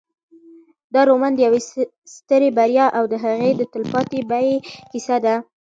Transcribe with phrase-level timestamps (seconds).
[0.93, 1.61] دا رومان د یوې
[2.15, 4.55] سترې بریا او د هغې د تلپاتې بیې
[4.91, 5.35] کیسه ده.